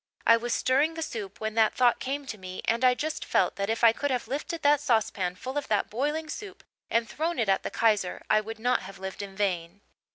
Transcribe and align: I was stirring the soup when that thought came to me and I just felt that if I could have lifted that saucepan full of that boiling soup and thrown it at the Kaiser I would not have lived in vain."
I 0.25 0.35
was 0.35 0.51
stirring 0.51 0.95
the 0.95 1.03
soup 1.03 1.39
when 1.39 1.53
that 1.53 1.75
thought 1.75 1.99
came 1.99 2.25
to 2.25 2.37
me 2.39 2.63
and 2.65 2.83
I 2.83 2.95
just 2.95 3.23
felt 3.23 3.55
that 3.57 3.69
if 3.69 3.83
I 3.83 3.91
could 3.93 4.09
have 4.09 4.27
lifted 4.27 4.63
that 4.63 4.79
saucepan 4.81 5.35
full 5.35 5.59
of 5.59 5.67
that 5.67 5.91
boiling 5.91 6.27
soup 6.27 6.63
and 6.89 7.07
thrown 7.07 7.37
it 7.37 7.47
at 7.49 7.61
the 7.61 7.69
Kaiser 7.69 8.23
I 8.27 8.41
would 8.41 8.57
not 8.57 8.79
have 8.81 8.97
lived 8.97 9.21
in 9.21 9.35
vain." 9.35 9.81